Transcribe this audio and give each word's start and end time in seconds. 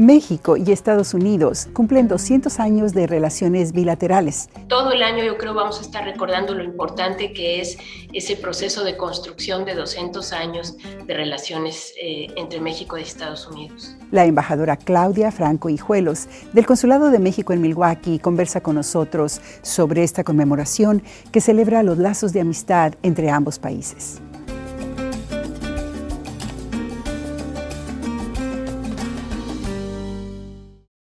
México 0.00 0.56
y 0.56 0.72
Estados 0.72 1.12
Unidos 1.12 1.68
cumplen 1.74 2.08
200 2.08 2.58
años 2.58 2.94
de 2.94 3.06
relaciones 3.06 3.72
bilaterales. 3.72 4.48
Todo 4.66 4.92
el 4.92 5.02
año 5.02 5.22
yo 5.22 5.36
creo 5.36 5.52
vamos 5.52 5.78
a 5.78 5.82
estar 5.82 6.04
recordando 6.04 6.54
lo 6.54 6.64
importante 6.64 7.34
que 7.34 7.60
es 7.60 7.76
ese 8.14 8.36
proceso 8.36 8.82
de 8.82 8.96
construcción 8.96 9.66
de 9.66 9.74
200 9.74 10.32
años 10.32 10.78
de 11.06 11.14
relaciones 11.14 11.92
eh, 12.00 12.28
entre 12.36 12.62
México 12.62 12.96
y 12.96 13.02
Estados 13.02 13.46
Unidos. 13.46 13.94
La 14.10 14.24
embajadora 14.24 14.78
Claudia 14.78 15.30
Franco 15.32 15.68
Hijuelos 15.68 16.28
del 16.54 16.64
Consulado 16.64 17.10
de 17.10 17.18
México 17.18 17.52
en 17.52 17.60
Milwaukee 17.60 18.20
conversa 18.20 18.62
con 18.62 18.76
nosotros 18.76 19.42
sobre 19.60 20.02
esta 20.02 20.24
conmemoración 20.24 21.02
que 21.30 21.42
celebra 21.42 21.82
los 21.82 21.98
lazos 21.98 22.32
de 22.32 22.40
amistad 22.40 22.94
entre 23.02 23.28
ambos 23.28 23.58
países. 23.58 24.22